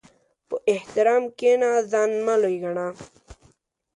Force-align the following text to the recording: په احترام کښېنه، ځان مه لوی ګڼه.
په 0.47 0.55
احترام 0.73 1.23
کښېنه، 1.39 1.71
ځان 1.91 2.11
مه 2.25 2.35
لوی 2.41 2.55
ګڼه. 2.63 2.87